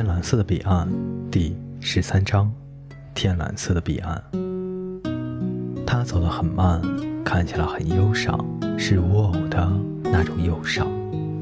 [0.00, 0.88] 天蓝色的彼岸，
[1.30, 2.50] 第十三章，
[3.12, 4.24] 天蓝色的彼岸。
[5.86, 6.80] 他走得很慢，
[7.22, 8.42] 看起来很忧伤，
[8.78, 9.70] 是无偶的
[10.04, 10.86] 那种忧伤，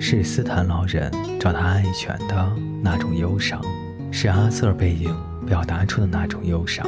[0.01, 2.53] 是斯坦老人找他爱犬的
[2.83, 3.63] 那种忧伤，
[4.11, 5.15] 是阿瑟背影
[5.47, 6.85] 表达出的那种忧伤，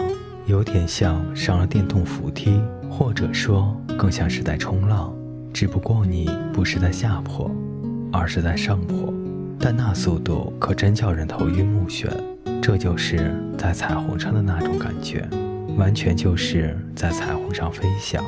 [0.46, 2.60] 有点像上了电动扶梯，
[2.90, 5.14] 或者说更像是在冲浪，
[5.52, 7.48] 只不过你不是在下坡，
[8.12, 9.14] 而是在上坡。
[9.62, 12.08] 但那速度可真叫人头晕目眩，
[12.62, 15.28] 这就是在彩虹上的那种感觉，
[15.76, 18.24] 完全就是在彩虹上飞翔。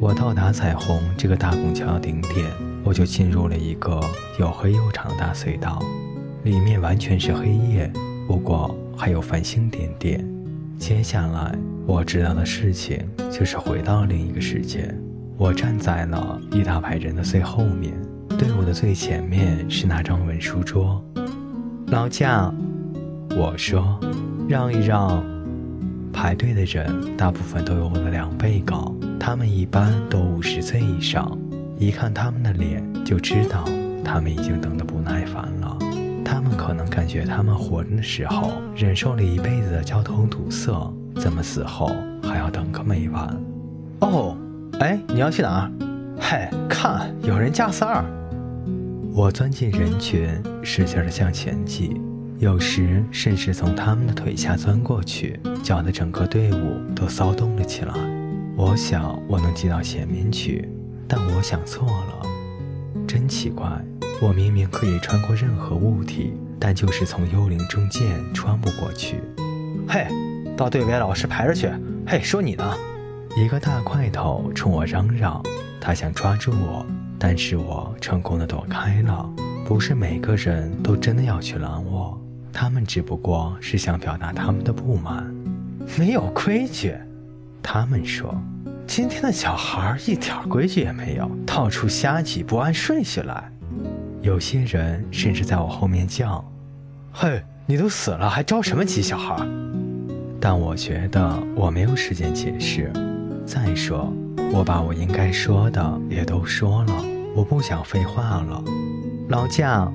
[0.00, 2.46] 我到达彩虹这个大拱桥的顶点，
[2.82, 4.00] 我就进入了一个
[4.38, 5.82] 又黑又长的大隧道，
[6.44, 7.92] 里面完全是黑夜，
[8.26, 10.26] 不过还有繁星点点。
[10.78, 11.54] 接下来
[11.86, 14.94] 我知道的事情就是回到另一个世界，
[15.36, 17.92] 我站在了一大排人的最后面。
[18.38, 21.02] 队伍的最前面是那张文书桌，
[21.88, 22.54] 老将，
[23.36, 23.98] 我说，
[24.48, 25.22] 让一让。
[26.12, 31.38] 排队的人大部分都有我的两倍高，他们一般都五十岁以上，
[31.78, 33.64] 一看他们的脸就知道
[34.04, 35.78] 他们已经等得不耐烦了。
[36.24, 43.40] 他们可能感觉他们活着的时候忍受了一辈子的交通堵塞，怎么死后还要等个没完？
[44.00, 44.36] 哦，
[44.80, 45.70] 哎，你要去哪儿？
[46.20, 48.04] 嘿，看，有人加塞儿。
[49.12, 50.28] 我钻进人群，
[50.62, 52.00] 使劲地向前挤，
[52.38, 57.92] 有时甚至从他们的腿下钻过去，搅得整个队伍都骚动了起来。
[58.56, 60.68] 我想我能挤到前面去，
[61.08, 62.26] 但我想错了。
[63.06, 63.68] 真奇怪，
[64.22, 69.16] 我明明可以穿过任何物体，但就是从幽灵中间穿不过去。
[69.88, 70.06] 嘿，
[70.56, 71.68] 到队尾老师排着去。
[72.06, 72.74] 嘿，说你呢？
[73.36, 75.42] 一个大块头冲我嚷嚷，
[75.80, 76.86] 他想抓住我。
[77.22, 79.30] 但是我成功的躲开了。
[79.66, 82.18] 不是每个人都真的要去拦我，
[82.50, 85.32] 他们只不过是想表达他们的不满。
[85.98, 86.94] 没有规矩，
[87.62, 88.34] 他们说，
[88.86, 93.52] 今天的小孩一点规矩也没有，到处瞎挤，不按顺序来。
[94.22, 96.44] 有些人甚至在我后面叫
[97.12, 99.36] ：“嘿，你都死了，还着什么急，小孩？”
[100.40, 102.90] 但我觉得我没有时间解释。
[103.44, 104.10] 再说。
[104.52, 107.04] 我把我应该说的也都说了，
[107.40, 108.62] 我不想废话了。
[109.30, 109.90] 老将，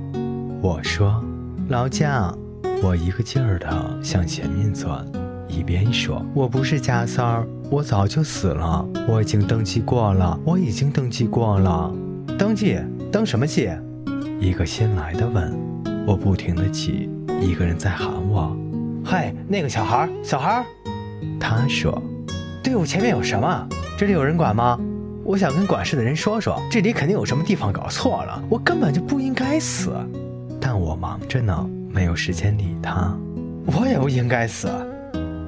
[0.64, 1.24] 我说，
[1.70, 2.36] 老将，
[2.82, 5.06] 我一个劲儿的向前面钻，
[5.48, 11.94] 一边说：“我不是加三儿，我早就死了，我已经登记过了，我已经登记过了。
[12.36, 12.80] 登记？
[13.12, 13.70] 登什么记？”
[14.42, 15.56] 一个新来的问。
[16.08, 17.08] 我不停的挤，
[17.40, 18.58] 一个人在喊我
[19.06, 20.66] ：“嗨，那个小孩儿，小孩儿。”
[21.40, 22.02] 他说
[22.64, 23.68] ：“队伍前面有什么？”
[24.00, 24.80] 这里有人管吗？
[25.26, 28.40] 我想跟管事的人说说，这里肯定有什么地方搞错了。
[28.48, 29.92] 我根本就不应该死，
[30.62, 33.12] 但我忙着呢，没有时间理他。
[33.66, 34.70] 我也不应该死。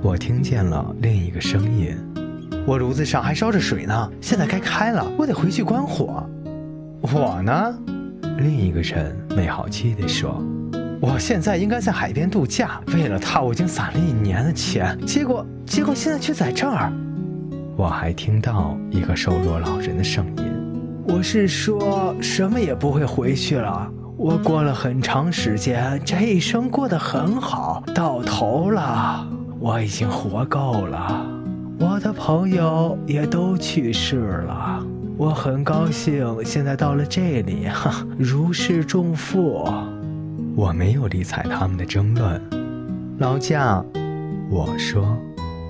[0.01, 1.95] 我听见了另一个声音，
[2.65, 6.27] 我炉子上还烧着水呢，现在该开了，我得回去关火。
[6.99, 7.77] 我呢？
[8.39, 10.43] 另一个人没好气地说
[10.99, 16.91] ：“我现在应该在海边度假，为了他我已经攒了一年的钱，结果结果现在却在这儿。”
[17.77, 20.51] 我还听到一个瘦弱老人的声音
[21.07, 23.87] ：“我是说什么也不会回去了。
[24.17, 29.23] 我过了很长时间，这一生过得很好，到头了，
[29.59, 31.23] 我已经活够了。
[31.79, 34.17] 我的朋友也都去世
[34.47, 34.83] 了，
[35.15, 39.71] 我很高兴现在到了这里，哈，如释重负。”
[40.57, 42.41] 我没有理睬他们的争论。
[43.19, 43.85] 老将，
[44.49, 45.15] 我说。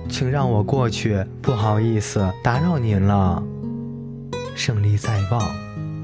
[0.08, 3.42] 请让我过去，不好意思打扰您了。
[4.54, 5.40] 胜利在望，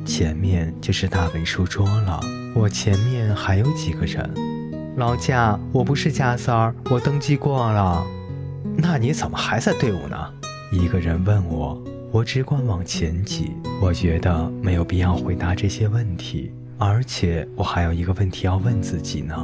[0.05, 2.21] 前面就是大文书桌了。
[2.55, 4.31] 我前面还有几个人。
[4.97, 8.07] 老贾，我不是贾三儿，我登记过了。
[8.77, 10.17] 那你怎么还在队伍呢？
[10.71, 11.83] 一个人问我。
[12.13, 13.51] 我只管往前挤。
[13.81, 19.35] 我觉得没有必要回答这些问题，而且我还有一个问题要问自己呢。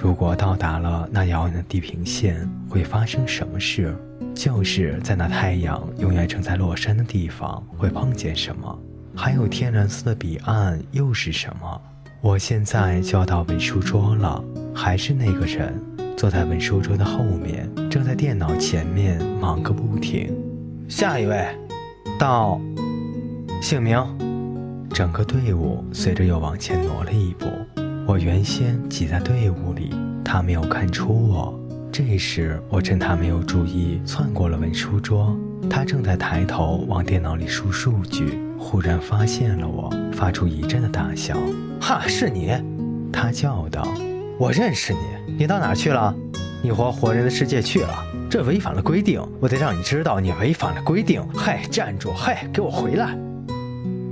[0.00, 3.92] 如果到达了那遥远的地平线，会发生什么事？
[4.32, 8.78] 就是在那太阳永远正在落山的地方，会碰见什么？
[9.16, 11.82] 还有天蓝色的彼岸又是什么？
[12.20, 14.42] 我现在就要到文书桌了，
[14.72, 15.74] 还是那个人
[16.16, 20.32] 坐在文书桌的后面，正在电脑前面忙个不停。
[20.88, 21.44] 下一位，
[22.16, 22.60] 到，
[23.60, 24.00] 姓名。
[24.90, 27.46] 整个队伍随着又往前挪了一步。
[28.08, 29.90] 我原先挤在队伍里，
[30.24, 31.54] 他没有看出我。
[31.92, 35.36] 这时我趁他没有注意，窜过了文书桌。
[35.68, 41.36] 他正在抬头往电脑里输数据，忽然发现了我，发出一阵的大笑。
[41.82, 42.50] 哈，是你！
[43.12, 43.86] 他叫道。
[44.38, 46.14] 我认识你，你到哪去了？
[46.62, 47.94] 你活活人的世界去了，
[48.30, 51.22] 这违反了规定，我得让你知道你违反了规定。
[51.34, 52.10] 嘿，站住！
[52.14, 53.14] 嘿，给我回来！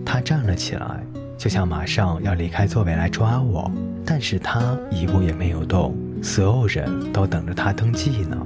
[0.04, 1.02] 他站了起来，
[1.36, 3.70] 就像马上要离开座位来抓我，
[4.04, 8.36] 但是他一步也没有动，所有人都等着他登记呢。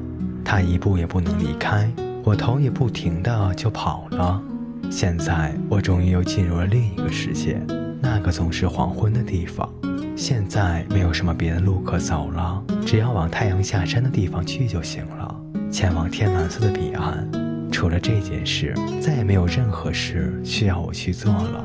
[0.44, 1.88] 他一步也不能离开，
[2.25, 4.42] 我头也不停的就跑了。
[4.90, 7.60] 现在我终于又进入了另一个世界，
[8.00, 9.69] 那个总是黄昏的地方。
[10.16, 15.40] 现在没有什么别的路可走了，只要往太阳下山的地方去就行了，
[15.70, 17.26] 前往天蓝色的彼岸。
[17.70, 21.64] 除了这件事，再也没有任何事需要我去做了。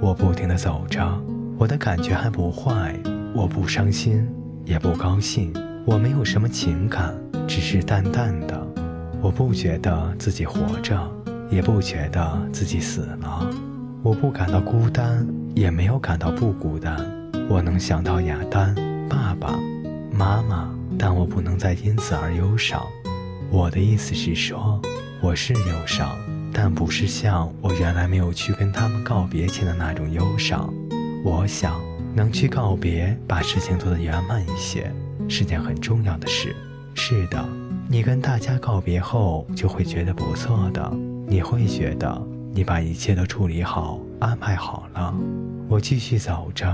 [0.00, 1.02] 我不停地走着，
[1.58, 2.94] 我的感觉还不坏，
[3.34, 4.26] 我不伤心，
[4.64, 5.52] 也不高兴，
[5.84, 7.14] 我没有什么情感，
[7.48, 8.66] 只是淡淡的。
[9.20, 11.00] 我不觉得自己活着，
[11.50, 13.50] 也不觉得自己死了，
[14.02, 16.96] 我不感到孤单，也没有感到不孤单。
[17.48, 18.74] 我能想到亚丹、
[19.08, 19.58] 爸爸
[20.12, 22.82] 妈妈，但我不能再因此而忧伤。
[23.50, 24.80] 我的意思是说，
[25.20, 26.16] 我是忧伤，
[26.58, 30.72] 但不是像我原来没有去跟他们告别前的那种忧伤。
[31.22, 31.78] 我想
[32.14, 34.90] 能去告别，把事情做得圆满一些，
[35.28, 36.56] 是件很重要的事。
[36.94, 37.46] 是的，
[37.90, 40.90] 你跟大家告别后，就会觉得不错的。
[41.28, 45.14] 你会觉得你把一切都处理好、安排好了。
[45.68, 46.66] 我继续走着。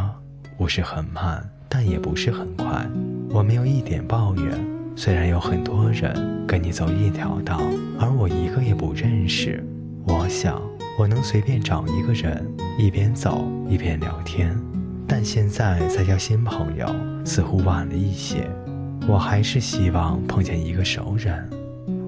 [0.57, 2.87] 不是很慢，但也不是很快。
[3.31, 4.65] 我没有一点抱怨。
[4.95, 7.61] 虽然有很多人跟你走一条道，
[7.99, 9.65] 而我一个也不认识。
[10.07, 10.61] 我想
[10.99, 12.47] 我能随便找一个人，
[12.79, 14.57] 一边走一边聊天。
[15.07, 16.87] 但现在再交新朋友
[17.25, 18.49] 似乎晚了一些。
[19.09, 21.49] 我还是希望碰见一个熟人。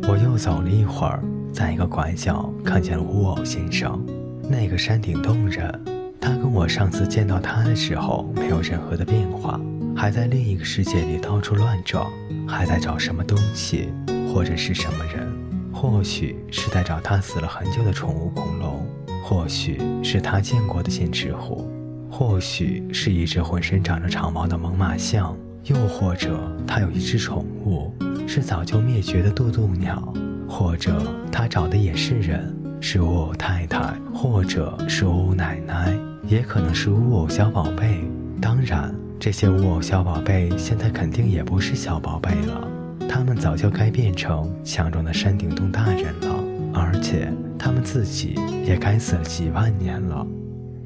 [0.08, 4.04] 我又走了一会儿，在一个拐角看见了乌偶先生。
[4.48, 5.80] 那个山顶洞人。
[6.20, 9.60] 他跟我上次见到他的时候没有任何的变化，
[9.94, 12.10] 还在另一个世界里到处乱撞，
[12.48, 13.90] 还在找什么东西，
[14.32, 15.43] 或者是什么人？
[15.84, 18.86] 或许是在找他死了很久的宠物恐龙，
[19.22, 21.70] 或许是他见过的剑齿虎，
[22.10, 27.92] 或许是一只浑身长着长毛的猛犸象，又或者他有一只宠物
[28.26, 30.10] 是早就灭绝的渡渡鸟，
[30.48, 35.94] 或者他找的也是人，是乌偶太太，或者是乌奶奶。
[36.26, 38.02] 也可能是乌偶小宝贝，
[38.40, 42.66] 当然，这些乌偶小宝贝现在肯定也不是小宝贝了，
[43.08, 48.34] 他们早就该变成强壮的山顶洞大人了，而且他们自己
[48.64, 50.26] 也该死了几万年了，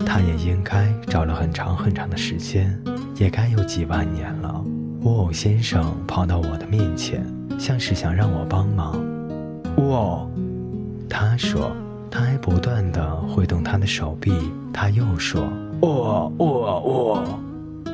[0.07, 2.79] 他也应该找了很长很长的时间，
[3.17, 4.65] 也该有几万年了。
[5.03, 7.25] 乌偶先生跑到我的面前，
[7.59, 8.99] 像是想让我帮忙。
[9.77, 10.31] 乌偶，
[11.09, 11.71] 他说。
[12.11, 14.33] 他还不断地挥动他的手臂，
[14.73, 15.47] 他又说
[15.79, 17.41] ：“我我我！”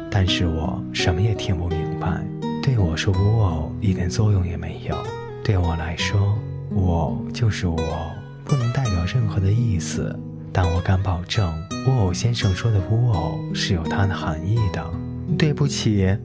[0.09, 2.25] 但是我什么也听不明白。
[2.65, 4.97] 对我说“呜哦”一点作用也没有。
[5.45, 6.35] 对我来说
[6.73, 8.11] ，“我就是“呜哦”，
[8.43, 10.19] 不能代表任何的意思。
[10.51, 11.47] 但我敢保证
[11.87, 14.83] ，“呜哦”先生说的“呜哦”是有它的含义的。
[15.37, 16.17] 对不起，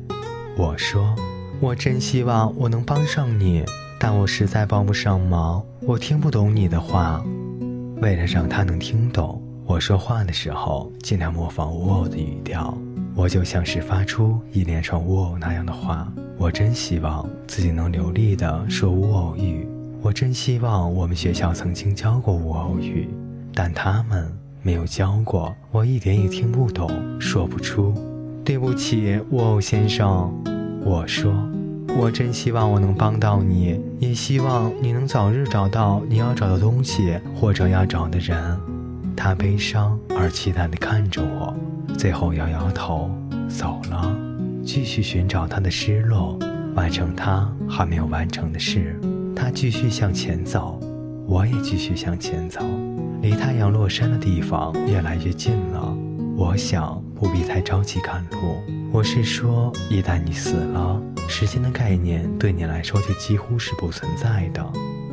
[0.55, 1.13] 我说，
[1.59, 3.65] 我真希望我能帮上你，
[3.99, 5.61] 但我实在帮不上忙。
[5.81, 7.21] 我听不懂你的话。
[8.01, 12.77] 为了让他能听懂我说话的时候，尽量模仿乌偶的语调，
[13.13, 16.09] 我就像是发出一连串乌偶那样的话。
[16.39, 19.67] 我真希望自己能流利地说乌偶语，
[20.01, 23.09] 我真希望我们学校曾经教过乌偶语，
[23.53, 27.93] 但他们没有教过，我一点也听不懂，说不出。
[28.45, 30.33] 对不起，乌偶先生，
[30.85, 31.33] 我说。
[31.97, 38.57] 我真希望我能帮到你，也希望你能早日找到你要找的东西或者要找的人。
[39.13, 41.53] 他悲伤而期待地看着我，
[41.97, 43.11] 最后摇摇头
[43.49, 44.15] 走了，
[44.71, 46.37] 继续寻找他的失落，
[46.75, 49.01] 完成他还没有完成的事。
[49.35, 50.79] 他继续向前走，
[51.25, 52.61] 我也继续向前走，
[53.19, 55.97] 离太阳落山的地方越来越近了。
[56.37, 58.57] 我想不必太着急赶路。
[58.93, 61.01] 我是说，一旦你死了。
[61.27, 64.63] 时间的概念对你来说就几乎是不存在的。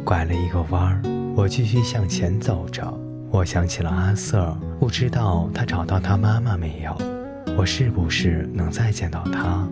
[0.04, 1.00] 拐了一个弯儿，
[1.34, 2.86] 我继续向前走着。
[3.30, 7.15] 我想起了阿瑟，不知道他找到他妈妈没有？
[7.58, 9.66] 我是不是能再见到他？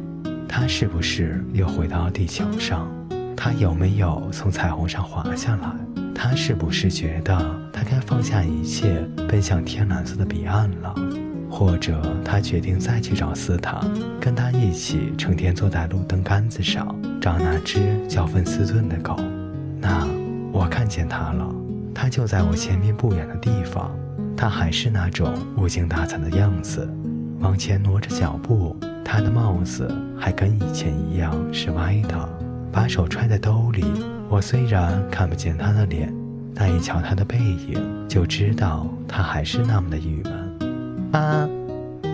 [0.48, 2.88] 他是不是又回到地球上？
[3.36, 5.68] 他有没有从彩虹上滑下来？
[6.14, 7.36] 他是不是觉得
[7.70, 10.94] 他该放下一切，奔向天蓝色的彼岸了？
[11.50, 13.78] 或者他决定再去找斯坦，
[14.18, 19.14] 跟他一起成天坐在路灯杆子上找那只叫芬斯顿的狗。
[19.78, 20.08] 那
[20.52, 21.54] 我看见他了，
[21.94, 23.94] 他就在我前面不远的地方。
[24.36, 26.88] 他还是那种无精打采的样子，
[27.40, 32.28] 往前挪着脚步，他的帽子还跟以前一样是歪的，
[32.72, 33.84] 把手揣在兜里。
[34.28, 36.12] 我虽然看不见他的脸，
[36.54, 41.12] 但一瞧他的背影，就知道他还是那么的郁闷。
[41.12, 41.48] 啊！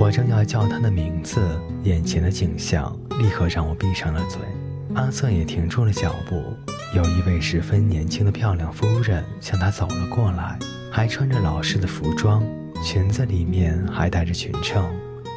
[0.00, 1.40] 我正要叫他的名字，
[1.84, 4.40] 眼前的景象立刻让我闭上了嘴。
[4.94, 6.42] 阿瑟也停住了脚步。
[6.94, 10.58] 有一位十分年轻的漂亮夫人向他走了过来，
[10.90, 12.42] 还穿着老式的服装，
[12.82, 14.84] 裙子里面还带着裙撑。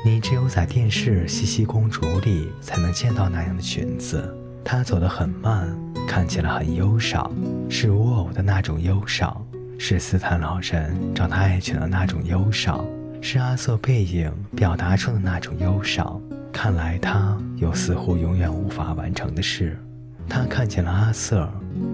[0.05, 4.35] 你只有在电视《茜茜公主》里才能见到那样的裙子。
[4.61, 5.73] 她走得很慢，
[6.05, 7.31] 看起来很忧伤，
[7.69, 9.41] 是乌偶的那种忧伤，
[9.79, 12.85] 是斯坦老人找她爱犬的那种忧伤，
[13.21, 16.21] 是阿瑟背影表达出的那种忧伤。
[16.51, 19.79] 看来他有似乎永远无法完成的事。
[20.27, 21.49] 他看见了阿瑟，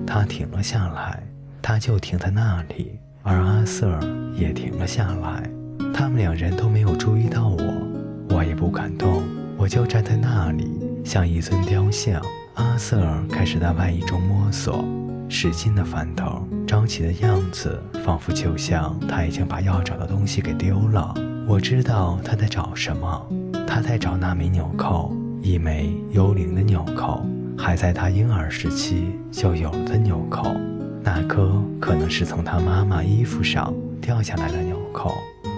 [0.07, 1.21] 他停了下来，
[1.61, 3.99] 他就停在那里，而阿瑟
[4.33, 5.47] 也停了下来。
[5.93, 7.57] 他们两人都没有注意到我，
[8.39, 9.21] 我也不敢动，
[9.57, 10.71] 我就站在那里，
[11.03, 12.21] 像一尊雕像。
[12.53, 14.85] 阿瑟开始在外衣中摸索，
[15.27, 21.13] 使劲的翻头，着急的样子，仿佛就像他已经把要找的东西给丢了。
[21.45, 23.27] 我知道他在找什么，
[23.67, 27.21] 他在找那枚纽扣，一枚幽灵的纽扣。
[27.57, 30.55] 还在他婴儿时期就有的纽扣，
[31.03, 35.13] 那颗可能是从他妈妈衣服上掉下来的纽扣，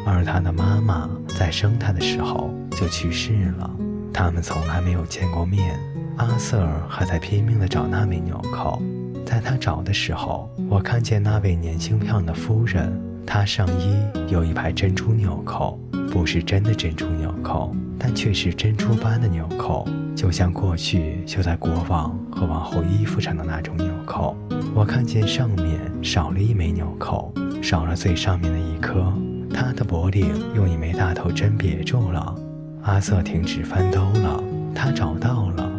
[0.06, 3.70] 而他的妈妈在生他的时候就去世了，
[4.14, 5.80] 他们从来没有见过面。
[6.18, 8.82] 阿瑟还在拼命地找那枚纽扣，
[9.26, 12.92] 在他找的时候，我看见那位年轻漂亮的夫人，
[13.26, 13.96] 她上衣
[14.28, 15.80] 有一排珍珠纽扣，
[16.12, 19.88] 不是真的珍珠纽扣，但却是珍珠般的纽扣。
[20.16, 24.36] 就像过去绣在国王和王后衣服上的那种纽扣，
[24.76, 29.12] 我看见上面少了一枚纽扣，少了最上面的一颗。
[29.54, 32.36] 他的脖领用一枚大头针别住了。
[32.84, 34.44] 阿瑟停止翻兜了，
[34.74, 35.70] 他找到了，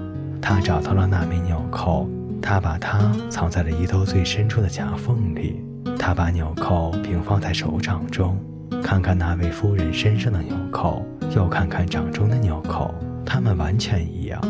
[0.40, 2.08] 他找到了那枚纽扣，
[2.40, 5.60] 他把它藏在了衣兜最深处的夹缝里。
[5.98, 8.38] 他把纽扣平放在手掌中，
[8.82, 12.94] 看看那位夫人身上的纽扣，又看看掌中的纽扣。
[13.24, 14.40] 他们完全一样，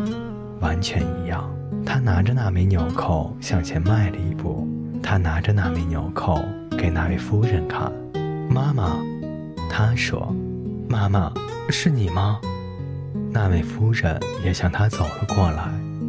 [0.61, 1.49] 完全一样。
[1.85, 4.69] 他拿着那枚纽扣向前迈了一步，
[5.03, 6.41] 他拿着那枚纽扣
[6.77, 7.91] 给那位夫人看。
[8.49, 8.99] 妈妈，
[9.73, 10.35] 他说
[10.87, 11.33] ：“妈妈，
[11.71, 12.39] 是你吗？”
[13.33, 15.67] 那位夫人也向他走了过来，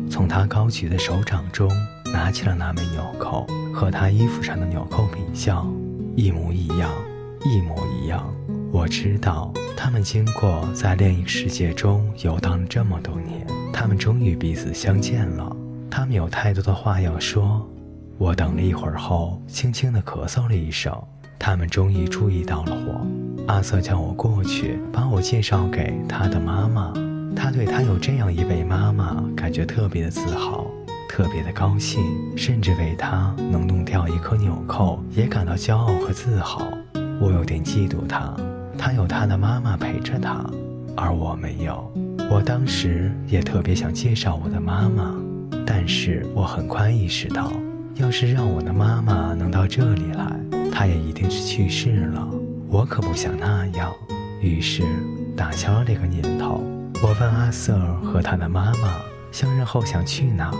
[0.09, 1.71] 从他高举的手掌中
[2.11, 5.65] 拿起了那枚纽扣，和他衣服上的纽扣比较，
[6.17, 6.91] 一模一样，
[7.45, 8.31] 一模一样。
[8.71, 9.53] 我知道。
[9.75, 15.53] 他们经过在另一个世界中游荡了这么多年，他们终于彼此相见了。
[15.89, 17.67] 他们有太多的话要说。
[18.17, 20.95] 我等了一会儿后，轻轻地咳嗽了一声。
[21.37, 23.22] 他们终于注意到了我。
[23.47, 26.93] 阿瑟叫我过去，把我介绍给他的妈妈。
[27.35, 30.65] 他对他有这样一位妈妈感觉特别的自豪，
[31.09, 32.03] 特别的高兴，
[32.37, 36.67] 甚至为他能弄掉一颗纽扣也感到骄傲和自豪。
[37.19, 38.33] 我有点嫉妒他。
[38.77, 40.45] 他有他的妈妈陪着他，
[40.95, 41.91] 而我没有。
[42.29, 45.13] 我当时也特别想介绍我的妈妈，
[45.65, 47.51] 但是我很快意识到，
[47.95, 50.39] 要是让我的妈妈能到这里来，
[50.71, 52.27] 她也一定是去世了。
[52.73, 53.93] 我可不想那样，
[54.41, 54.81] 于是
[55.37, 56.59] 打消了这个念头。
[57.03, 58.95] 我问阿瑟和他的妈妈
[59.31, 60.51] 相认后想去哪，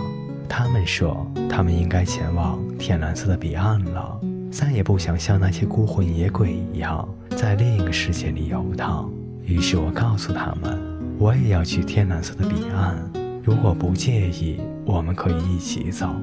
[0.48, 4.20] 他们说他们应该前往天蓝色的彼岸了。
[4.48, 9.10] 再也不想像那些孤魂野鬼一样在另一个世界里游荡。
[9.42, 10.80] 于是我告诉他们，
[11.18, 12.96] 我也要去天蓝色的彼岸。
[13.42, 16.14] 如果不介意，我们可以一起走。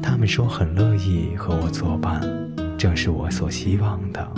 [0.00, 2.22] 他们说很乐意和我作伴，
[2.78, 4.32] 正是我所希望的。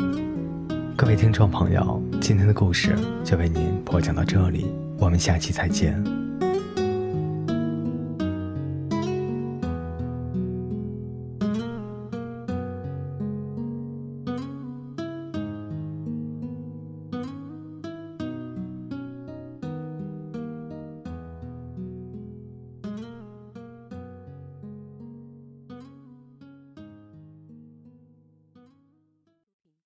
[0.95, 2.95] 各位听众朋友，今天的故事
[3.25, 4.67] 就为您播讲到这里，
[4.99, 5.93] 我们下期再见。